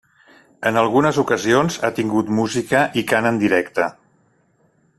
En 0.69 0.79
algunes 0.83 1.19
ocasions 1.23 1.77
ha 1.85 1.91
tingut 1.99 2.31
música 2.39 2.81
i 3.03 3.07
cant 3.13 3.33
en 3.33 3.39
directe. 3.45 3.87